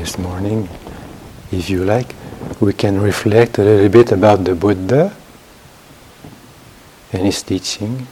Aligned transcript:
this 0.00 0.16
morning, 0.16 0.66
if 1.52 1.68
you 1.68 1.84
like, 1.84 2.14
we 2.58 2.72
can 2.72 2.98
reflect 2.98 3.58
a 3.58 3.62
little 3.62 3.90
bit 3.90 4.10
about 4.10 4.44
the 4.44 4.54
Buddha 4.54 5.14
and 7.12 7.26
his 7.26 7.42
teaching. 7.42 8.06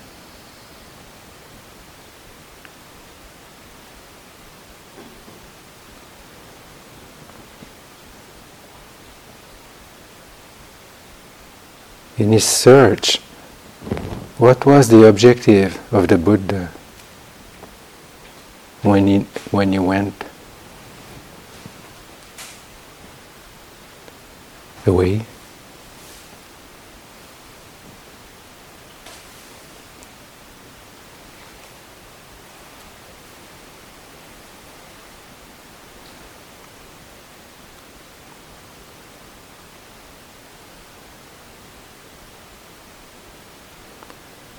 In 12.19 12.33
his 12.33 12.45
search, 12.45 13.17
what 14.37 14.67
was 14.67 14.89
the 14.89 15.07
objective 15.07 15.81
of 15.91 16.09
the 16.09 16.19
Buddha 16.19 16.69
when 18.83 19.07
he, 19.07 19.19
when 19.51 19.73
he 19.73 19.79
went 19.79 20.28
away? 24.89 25.25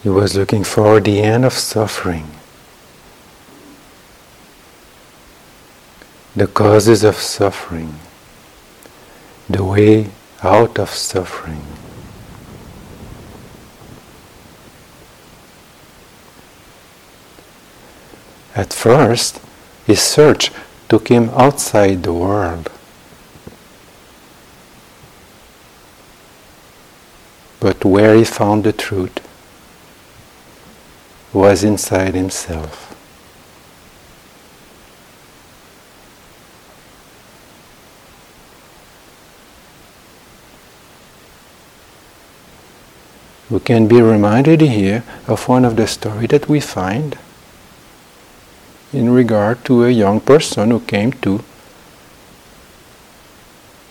He 0.01 0.07
was 0.07 0.35
looking 0.37 0.63
for 0.63 1.01
the 1.01 1.19
end 1.21 1.43
of 1.43 1.53
suffering, 1.53 2.31
the 6.35 6.47
causes 6.47 7.03
of 7.03 7.17
suffering, 7.17 7.99
the 9.49 9.63
way 9.63 10.09
out 10.43 10.79
of 10.79 10.89
suffering. 10.89 11.61
At 18.55 18.73
first, 18.73 19.41
his 19.85 20.01
search 20.01 20.51
took 20.89 21.07
him 21.07 21.29
outside 21.29 22.03
the 22.03 22.13
world. 22.13 22.69
But 27.59 27.85
where 27.85 28.15
he 28.15 28.23
found 28.23 28.63
the 28.63 28.73
truth, 28.73 29.19
was 31.33 31.63
inside 31.63 32.15
himself. 32.15 32.88
We 43.59 43.65
can 43.65 43.89
be 43.89 44.01
reminded 44.01 44.61
here 44.61 45.03
of 45.27 45.49
one 45.49 45.65
of 45.65 45.75
the 45.75 45.85
stories 45.85 46.29
that 46.29 46.47
we 46.47 46.61
find 46.61 47.17
in 48.93 49.09
regard 49.09 49.65
to 49.65 49.83
a 49.83 49.89
young 49.89 50.21
person 50.21 50.71
who 50.71 50.79
came 50.79 51.11
to 51.27 51.43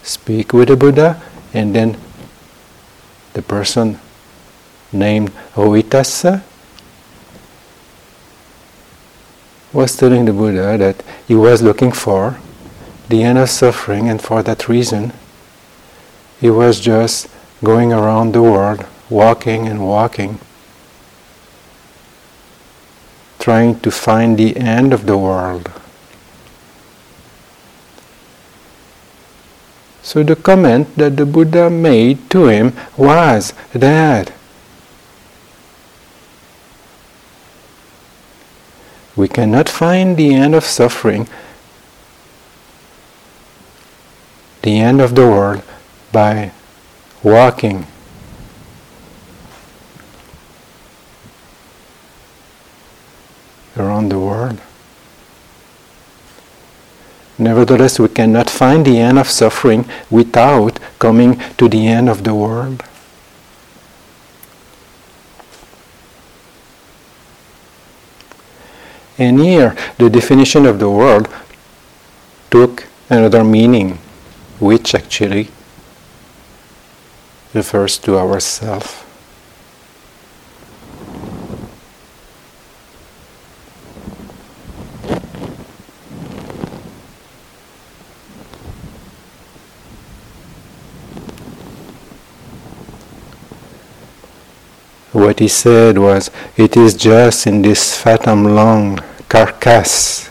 speak 0.03 0.55
with 0.55 0.69
the 0.69 0.77
Buddha 0.77 1.21
and 1.53 1.75
then 1.75 1.99
the 3.35 3.43
person 3.43 4.01
named 4.91 5.33
Rohitassa 5.55 6.43
was 9.75 9.95
telling 9.95 10.25
the 10.25 10.33
Buddha 10.33 10.79
that 10.79 11.05
he 11.27 11.35
was 11.35 11.61
looking 11.61 11.93
for 11.93 12.39
the 13.11 13.23
end 13.23 13.37
of 13.37 13.51
suffering, 13.51 14.09
and 14.09 14.23
for 14.23 14.43
that 14.43 14.67
reason, 14.67 15.13
he 16.41 16.49
was 16.49 16.81
just 16.81 17.29
going 17.63 17.93
around 17.93 18.33
the 18.33 18.43
world, 18.43 18.87
walking 19.11 19.67
and 19.67 19.87
walking, 19.87 20.39
trying 23.39 23.79
to 23.81 23.91
find 23.91 24.39
the 24.39 24.57
end 24.57 24.93
of 24.93 25.07
the 25.07 25.17
world. 25.17 25.71
So 30.03 30.23
the 30.23 30.37
comment 30.37 30.97
that 30.97 31.17
the 31.17 31.27
Buddha 31.27 31.69
made 31.69 32.31
to 32.31 32.47
him 32.47 32.73
was 32.97 33.53
that 33.73 34.33
We 39.19 39.27
cannot 39.27 39.69
find 39.69 40.17
the 40.17 40.33
end 40.33 40.55
of 40.55 40.65
suffering, 40.65 41.27
the 44.63 44.79
end 44.79 45.01
of 45.01 45.17
the 45.17 45.27
world, 45.27 45.65
by 46.13 46.53
walking. 47.25 47.89
Around 53.79 54.11
the 54.11 54.19
world. 54.19 54.61
Nevertheless, 57.39 58.01
we 58.01 58.09
cannot 58.09 58.51
find 58.51 58.85
the 58.85 58.99
end 58.99 59.19
of 59.19 59.29
suffering 59.29 59.89
without 60.11 60.81
coming 60.99 61.41
to 61.57 61.69
the 61.69 61.87
end 61.87 62.09
of 62.09 62.25
the 62.25 62.35
world. 62.35 62.83
And 69.17 69.41
here, 69.41 69.77
the 69.99 70.11
definition 70.11 70.67
of 70.67 70.79
the 70.79 70.91
world 70.91 71.29
took 72.51 72.87
another 73.11 73.45
meaning, 73.45 73.99
which 74.61 74.95
actually 74.95 75.49
refers 77.55 77.99
to 77.99 78.19
ourself. 78.19 79.08
What 95.19 95.41
he 95.41 95.49
said 95.49 95.99
was, 95.99 96.31
it 96.57 96.77
is 96.77 96.95
just 96.95 97.49
in 97.49 97.63
this 97.63 98.01
fathom 98.01 98.45
long 98.45 99.01
carcass 99.29 100.31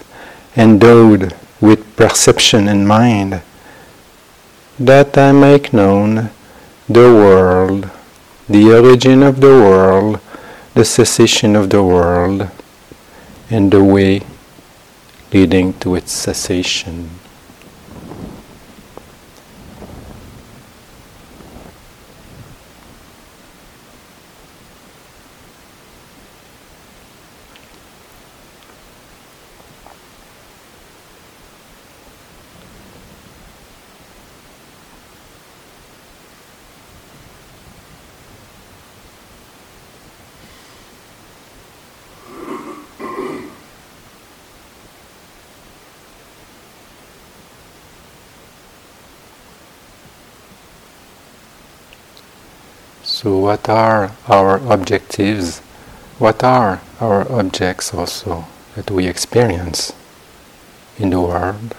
endowed 0.56 1.36
with 1.60 1.94
perception 1.98 2.70
and 2.70 2.88
mind 2.88 3.42
that 4.80 5.18
I 5.18 5.34
make 5.34 5.74
known 5.74 6.30
the 6.88 7.12
world, 7.12 7.90
the 8.48 8.72
origin 8.80 9.24
of 9.24 9.42
the 9.42 9.60
world, 9.68 10.22
the 10.74 10.86
cessation 10.86 11.58
of 11.58 11.70
the 11.70 11.84
world, 11.84 12.50
and 13.50 13.70
the 13.70 13.84
way 13.84 14.22
leading 15.34 15.74
to 15.82 15.96
its 15.96 16.14
cessation. 16.14 17.10
So, 53.20 53.34
what 53.48 53.70
are 53.70 54.12
our 54.28 54.58
objectives? 54.70 55.60
What 56.20 56.44
are 56.44 56.82
our 57.00 57.32
objects 57.32 57.94
also 57.94 58.46
that 58.76 58.92
we 58.92 59.08
experience 59.08 59.94
in 61.00 61.12
the 61.12 61.22
world? 61.22 61.74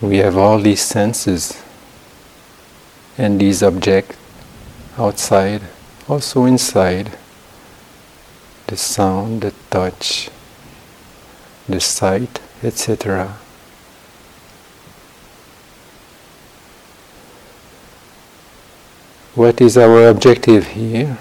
We 0.00 0.18
have 0.18 0.36
all 0.36 0.60
these 0.60 0.82
senses 0.82 1.60
and 3.18 3.40
these 3.40 3.60
objects 3.60 4.16
outside, 4.96 5.62
also 6.08 6.44
inside 6.44 7.18
the 8.68 8.76
sound, 8.76 9.40
the 9.42 9.52
touch, 9.68 10.30
the 11.70 11.80
sight, 11.80 12.40
etc. 12.62 13.36
what 19.40 19.60
is 19.60 19.78
our 19.78 20.08
objective 20.08 20.66
here? 20.66 21.16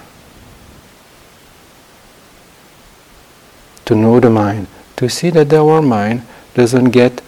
To 3.86 3.96
know 3.96 4.20
the 4.20 4.30
mind, 4.30 4.68
to 4.98 5.08
see 5.08 5.30
that 5.30 5.54
our 5.54 5.82
mind 5.82 6.24
doesn't 6.54 6.90
get 6.90 7.22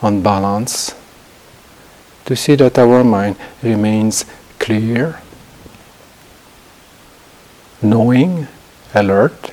unbalanced, 0.00 0.94
to 2.26 2.36
see 2.36 2.54
that 2.54 2.78
our 2.78 3.02
mind 3.02 3.36
remains 3.62 4.24
clear, 4.58 5.20
knowing, 7.82 8.46
alert, 8.94 9.52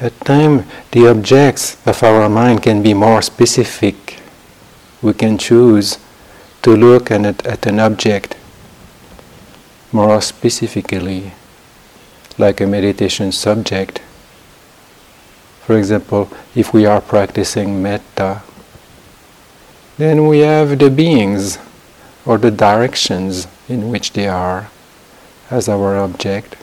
At 0.00 0.09
time, 0.24 0.64
the 0.92 1.08
objects 1.08 1.76
of 1.86 2.02
our 2.02 2.28
mind 2.28 2.62
can 2.62 2.82
be 2.82 2.94
more 2.94 3.22
specific. 3.22 4.18
We 5.02 5.14
can 5.14 5.38
choose 5.38 5.98
to 6.62 6.76
look 6.76 7.10
at, 7.10 7.46
at 7.46 7.66
an 7.66 7.80
object 7.80 8.36
more 9.92 10.20
specifically, 10.20 11.32
like 12.38 12.60
a 12.60 12.66
meditation 12.66 13.32
subject. 13.32 14.00
For 15.62 15.76
example, 15.76 16.30
if 16.54 16.72
we 16.72 16.86
are 16.86 17.00
practicing 17.00 17.82
metta, 17.82 18.42
then 19.98 20.26
we 20.26 20.40
have 20.40 20.78
the 20.78 20.90
beings 20.90 21.58
or 22.24 22.38
the 22.38 22.50
directions 22.50 23.46
in 23.68 23.90
which 23.90 24.12
they 24.12 24.28
are 24.28 24.70
as 25.50 25.68
our 25.68 25.96
object. 25.96 26.56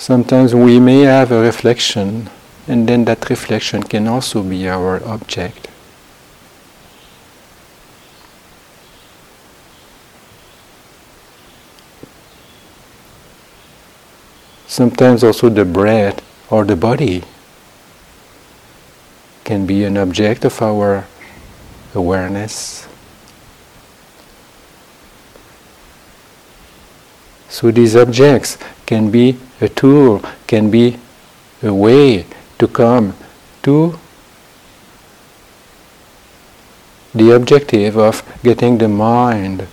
Sometimes 0.00 0.54
we 0.54 0.80
may 0.80 1.02
have 1.02 1.30
a 1.30 1.42
reflection, 1.42 2.30
and 2.66 2.88
then 2.88 3.04
that 3.04 3.28
reflection 3.28 3.82
can 3.82 4.08
also 4.08 4.42
be 4.42 4.66
our 4.66 5.04
object. 5.04 5.68
Sometimes 14.66 15.22
also 15.22 15.50
the 15.50 15.66
breath 15.66 16.24
or 16.50 16.64
the 16.64 16.76
body 16.76 17.22
can 19.44 19.66
be 19.66 19.84
an 19.84 19.98
object 19.98 20.46
of 20.46 20.62
our 20.62 21.06
awareness. 21.94 22.88
So 27.50 27.70
these 27.70 27.94
objects 27.94 28.56
can 28.90 29.08
be 29.08 29.38
a 29.60 29.68
tool, 29.68 30.20
can 30.48 30.68
be 30.68 30.98
a 31.62 31.72
way 31.72 32.26
to 32.58 32.66
come 32.66 33.14
to 33.62 33.96
the 37.14 37.30
objective 37.30 37.96
of 37.96 38.24
getting 38.42 38.78
the 38.78 38.88
mind 38.88 39.68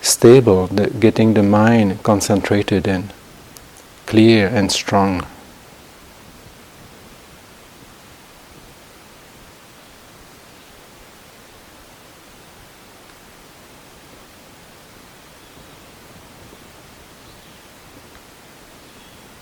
stable, 0.00 0.66
the, 0.66 0.90
getting 0.90 1.34
the 1.34 1.42
mind 1.44 2.02
concentrated 2.02 2.88
and 2.88 3.12
clear 4.06 4.48
and 4.48 4.72
strong. 4.72 5.24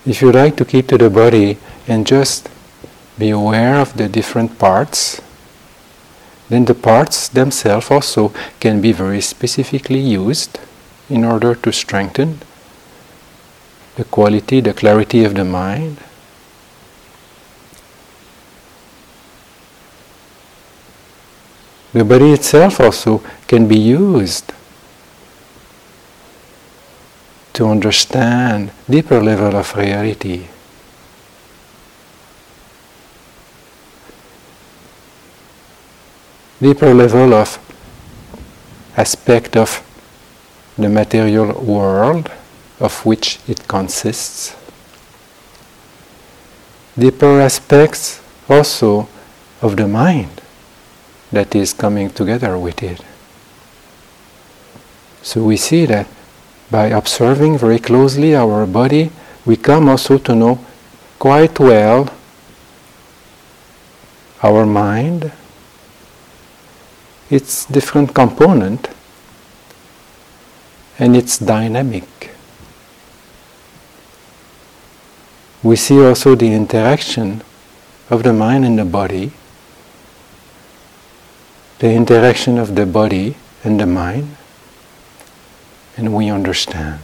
If 0.07 0.23
you 0.23 0.33
like 0.33 0.57
to 0.57 0.65
keep 0.65 0.89
to 0.89 0.99
the 0.99 1.11
body 1.11 1.59
and 1.87 2.07
just 2.07 2.49
be 3.19 3.31
aware 3.31 3.77
of 3.77 3.97
the 3.97 4.09
different 4.09 4.59
parts, 4.59 5.21
then 6.49 6.65
the 6.65 6.75
parts 6.75 7.29
themselves 7.29 7.91
also 7.91 8.33
can 8.61 8.81
be 8.81 8.93
very 8.93 9.21
specifically 9.21 10.01
used 10.01 10.59
in 11.11 11.25
order 11.25 11.55
to 11.55 11.73
strengthen 11.73 12.41
the 13.97 14.05
quality, 14.05 14.61
the 14.61 14.73
clarity 14.73 15.25
of 15.25 15.35
the 15.35 15.45
mind. 15.45 15.99
The 21.93 22.05
body 22.05 22.33
itself 22.33 22.81
also 22.81 23.23
can 23.49 23.69
be 23.69 23.77
used 23.79 24.53
to 27.61 27.69
understand 27.69 28.71
deeper 28.89 29.21
level 29.23 29.55
of 29.55 29.77
reality. 29.77 30.47
Deeper 36.59 36.95
level 36.95 37.35
of 37.35 37.59
aspect 38.97 39.59
of 39.59 39.85
the 40.79 40.89
material 40.89 41.53
world 41.63 42.31
of 42.81 43.05
which 43.05 43.39
it 43.47 43.69
consists. 43.69 44.57
Deeper 46.99 47.43
aspects 47.43 48.23
also 48.49 49.07
of 49.61 49.77
the 49.77 49.87
mind 49.87 50.41
that 51.31 51.55
is 51.55 51.75
coming 51.75 52.09
together 52.09 52.57
with 52.57 52.83
it. 52.83 53.03
So 55.21 55.45
we 55.45 55.59
see 55.59 55.85
that 55.85 56.07
by 56.71 56.87
observing 56.87 57.59
very 57.59 57.79
closely 57.79 58.35
our 58.35 58.67
body, 58.67 59.11
we 59.45 59.57
come 59.57 59.89
also 59.89 60.19
to 60.19 60.35
know 60.35 60.65
quite 61.19 61.59
well 61.59 62.09
our 64.43 64.65
mind, 64.65 65.33
its 67.29 67.67
different 67.67 68.15
component, 68.15 68.89
and 70.99 71.17
its 71.17 71.39
dynamic. 71.39 72.35
We 75.63 75.77
see 75.77 76.03
also 76.03 76.35
the 76.35 76.53
interaction 76.53 77.43
of 78.09 78.23
the 78.23 78.33
mind 78.33 78.65
and 78.65 78.79
the 78.79 78.85
body, 78.85 79.33
the 81.81 81.93
interaction 81.93 82.59
of 82.59 82.75
the 82.75 82.87
body 82.87 83.37
and 83.63 83.79
the 83.79 83.87
mind, 83.87 84.37
and 86.01 86.15
we 86.15 86.31
understand. 86.31 86.99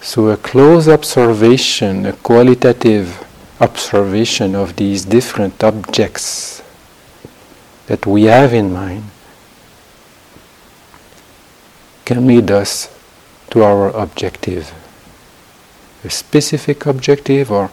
So, 0.00 0.28
a 0.28 0.36
close 0.36 0.86
observation, 0.88 2.06
a 2.06 2.12
qualitative 2.12 3.26
observation 3.60 4.54
of 4.54 4.76
these 4.76 5.04
different 5.04 5.62
objects 5.64 6.62
that 7.86 8.06
we 8.06 8.24
have 8.24 8.54
in 8.54 8.72
mind 8.72 9.04
can 12.04 12.24
lead 12.26 12.52
us 12.52 12.88
to 13.50 13.64
our 13.64 13.88
objective. 13.90 14.72
A 16.04 16.10
specific 16.10 16.86
objective 16.86 17.50
or 17.50 17.70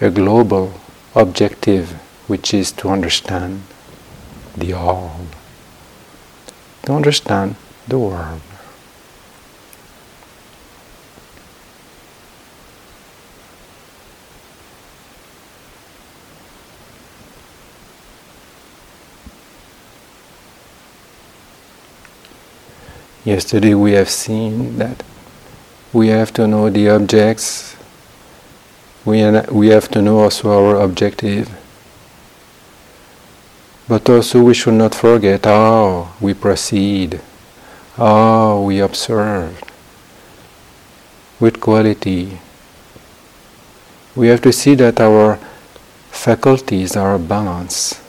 a 0.00 0.10
global 0.10 0.74
objective, 1.14 2.01
which 2.26 2.54
is 2.54 2.72
to 2.72 2.88
understand 2.88 3.62
the 4.56 4.72
all, 4.72 5.26
to 6.84 6.92
understand 6.92 7.56
the 7.88 7.98
world. 7.98 8.40
Yesterday 23.24 23.74
we 23.74 23.92
have 23.92 24.10
seen 24.10 24.78
that 24.78 25.02
we 25.92 26.08
have 26.08 26.32
to 26.34 26.48
know 26.48 26.68
the 26.70 26.88
objects 26.88 27.76
we, 29.04 29.28
we 29.50 29.68
have 29.68 29.88
to 29.90 30.02
know 30.02 30.20
also 30.20 30.50
our 30.52 30.80
objective. 30.80 31.50
But 33.92 34.08
also 34.08 34.40
we 34.40 34.54
should 34.54 34.80
not 34.80 34.94
forget 34.94 35.44
how 35.44 36.14
we 36.18 36.32
proceed, 36.32 37.20
how 37.96 38.62
we 38.62 38.80
observe, 38.80 39.62
with 41.38 41.60
quality. 41.60 42.38
We 44.16 44.28
have 44.28 44.40
to 44.48 44.50
see 44.50 44.76
that 44.76 44.98
our 44.98 45.38
faculties 46.10 46.96
are 46.96 47.18
balanced. 47.18 48.00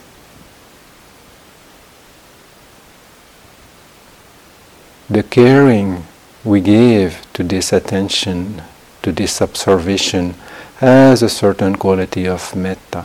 The 5.10 5.22
caring 5.22 6.06
we 6.44 6.62
give 6.62 7.30
to 7.34 7.42
this 7.42 7.74
attention, 7.74 8.62
to 9.02 9.12
this 9.12 9.42
observation, 9.42 10.32
has 10.78 11.22
a 11.22 11.28
certain 11.28 11.76
quality 11.76 12.26
of 12.26 12.56
metta. 12.56 13.04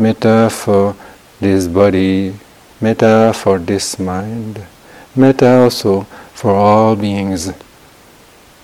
Metta 0.00 0.48
for 0.48 0.94
this 1.40 1.66
body, 1.66 2.32
metta 2.80 3.32
for 3.34 3.58
this 3.58 3.98
mind, 3.98 4.64
metta 5.16 5.62
also 5.62 6.02
for 6.34 6.54
all 6.54 6.94
beings 6.94 7.52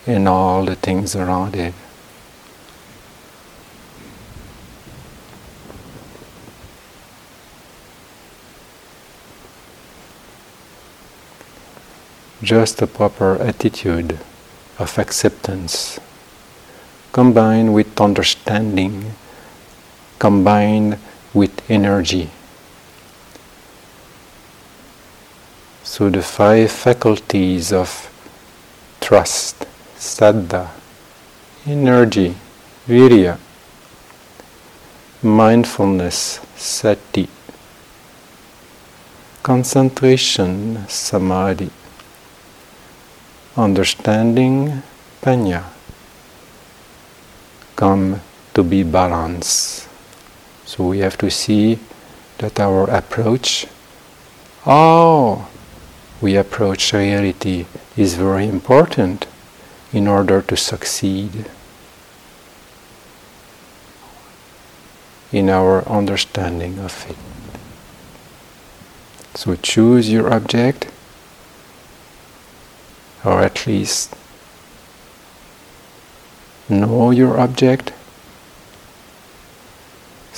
and 0.07 0.29
all 0.29 0.64
the 0.64 0.77
things 0.77 1.16
around 1.16 1.57
it. 1.57 1.75
Just 12.42 12.81
a 12.81 12.87
proper 12.87 13.42
attitude 13.42 14.20
of 14.79 14.99
acceptance 14.99 15.99
combined 17.11 17.75
with 17.75 18.01
understanding, 18.01 19.14
combined 20.18 20.99
with 21.35 21.68
energy. 21.68 22.31
So 25.83 26.09
the 26.09 26.23
five 26.23 26.70
faculties 26.70 27.73
of 27.73 28.11
trust, 29.01 29.66
saddha, 29.97 30.70
energy, 31.66 32.35
virya, 32.87 33.38
mindfulness, 35.23 36.40
sati, 36.57 37.29
concentration, 39.42 40.88
samadhi, 40.88 41.70
understanding, 43.57 44.83
panya, 45.20 45.64
come 47.77 48.20
to 48.55 48.62
be 48.62 48.83
balanced. 48.83 49.88
So 50.74 50.82
we 50.88 50.98
have 50.98 51.16
to 51.18 51.30
see 51.30 51.78
that 52.38 52.58
our 52.58 52.90
approach, 52.90 53.68
how 54.62 55.46
we 56.20 56.34
approach 56.34 56.92
reality 56.92 57.66
is 57.96 58.14
very 58.14 58.48
important 58.48 59.28
in 59.92 60.08
order 60.08 60.42
to 60.42 60.56
succeed 60.56 61.46
in 65.30 65.48
our 65.48 65.88
understanding 65.88 66.80
of 66.80 67.06
it. 67.08 67.16
So 69.38 69.54
choose 69.54 70.10
your 70.10 70.32
object, 70.34 70.88
or 73.24 73.42
at 73.42 73.64
least 73.68 74.12
know 76.68 77.12
your 77.12 77.38
object 77.38 77.92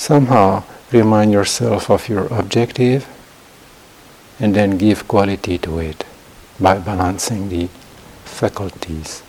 somehow 0.07 0.63
remind 0.93 1.33
yourself 1.33 1.89
of 1.89 2.07
your 2.07 2.27
objective 2.27 3.05
and 4.39 4.55
then 4.55 4.77
give 4.77 5.05
quality 5.05 5.57
to 5.57 5.79
it 5.79 6.05
by 6.61 6.79
balancing 6.79 7.49
the 7.49 7.67
faculties. 8.23 9.21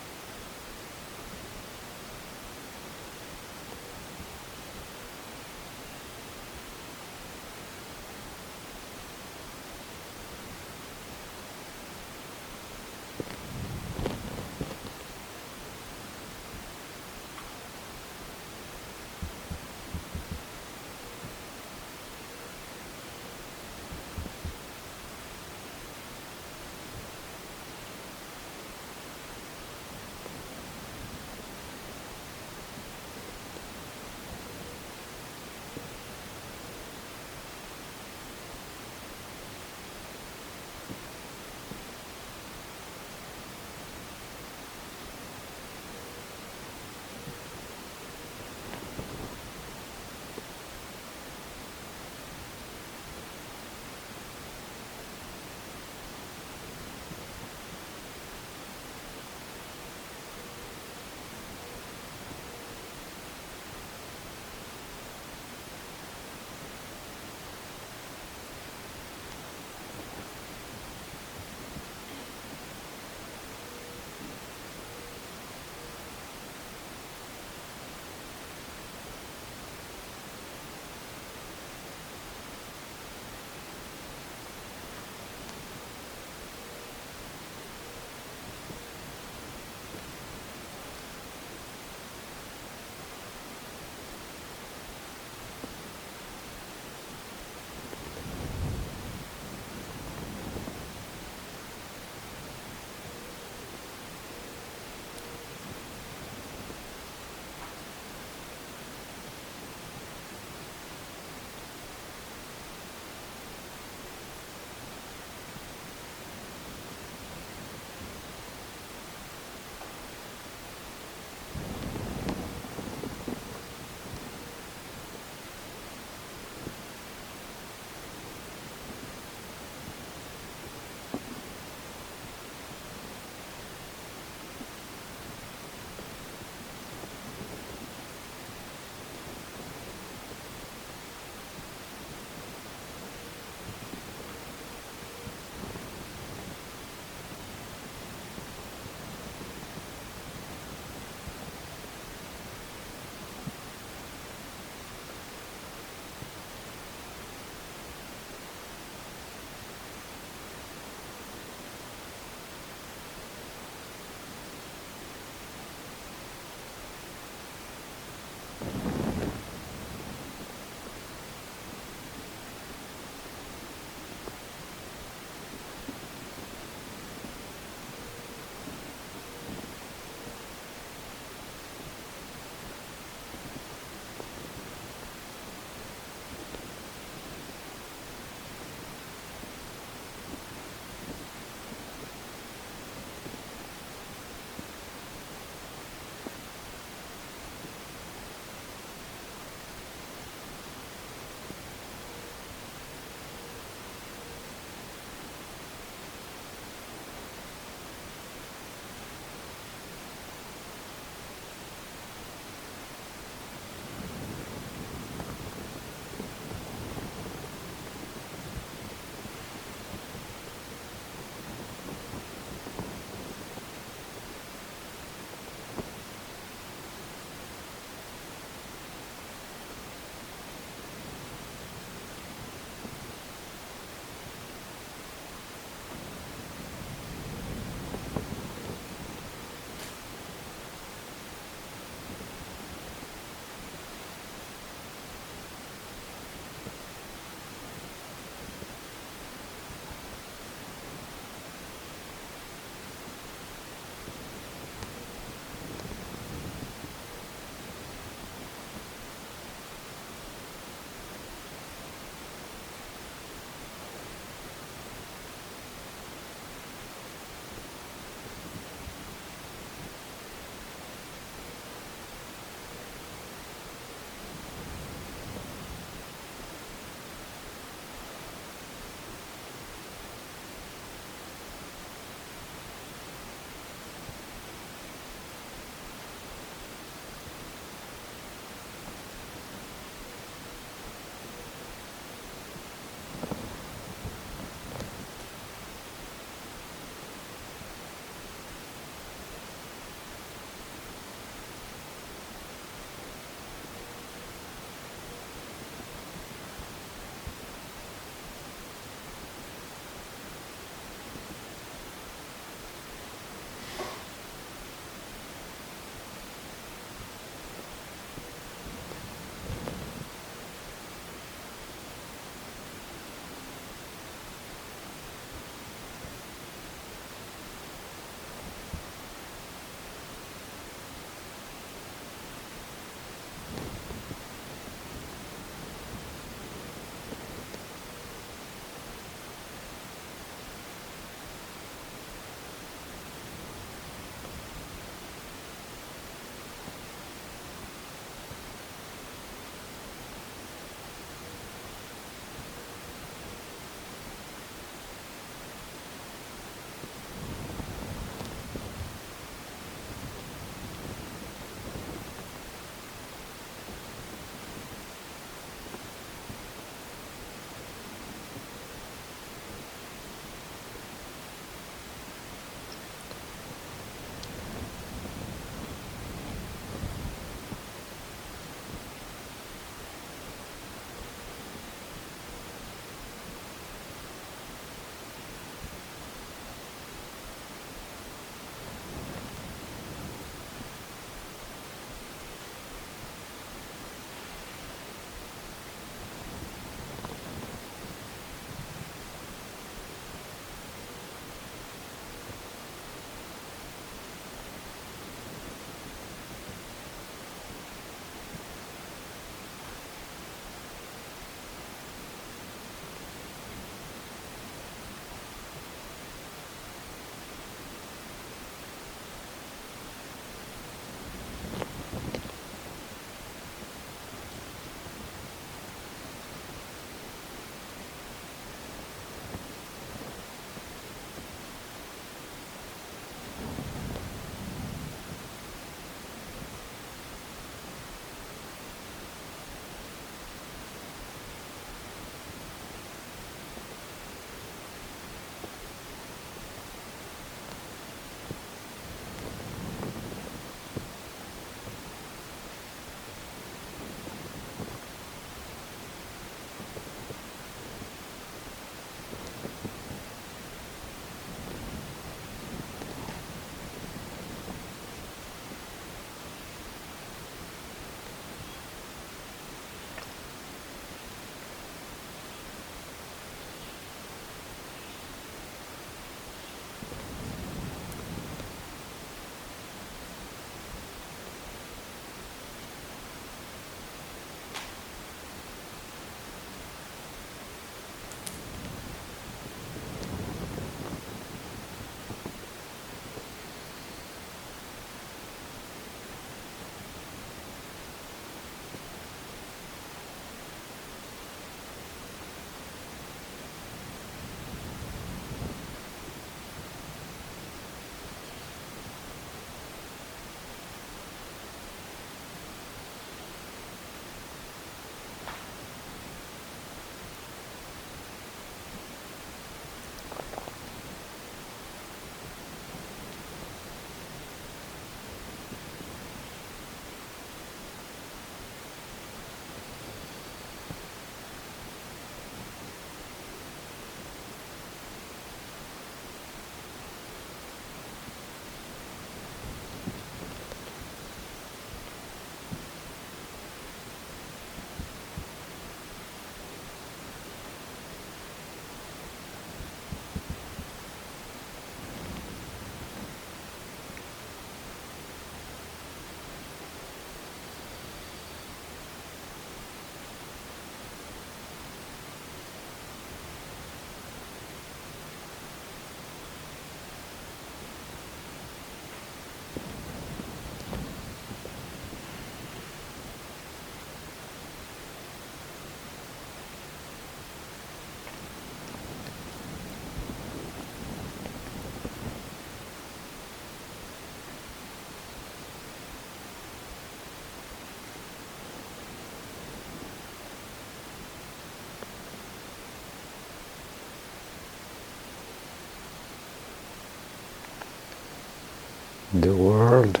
The 599.12 599.36
world, 599.36 600.00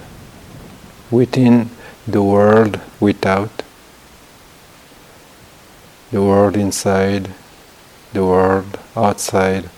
within 1.10 1.68
the 2.06 2.22
world 2.22 2.80
without, 2.98 3.62
the 6.10 6.22
world 6.22 6.56
inside, 6.56 7.30
the 8.14 8.24
world 8.24 8.78
outside. 8.96 9.68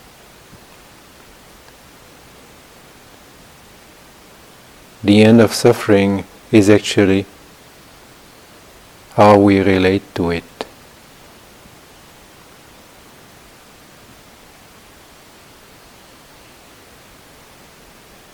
The 5.02 5.22
end 5.22 5.40
of 5.40 5.52
suffering 5.52 6.24
is 6.52 6.70
actually 6.70 7.26
how 9.14 9.38
we 9.38 9.60
relate 9.60 10.14
to 10.14 10.30
it. 10.30 10.53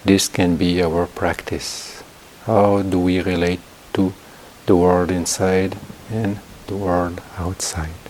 This 0.02 0.28
can 0.28 0.56
be 0.56 0.82
our 0.82 1.06
practice. 1.06 2.02
How 2.46 2.82
do 2.82 2.98
we 2.98 3.20
relate 3.20 3.60
to 3.92 4.14
the 4.64 4.74
world 4.74 5.10
inside 5.10 5.76
and 6.10 6.38
the 6.66 6.76
world 6.76 7.20
outside? 7.36 8.09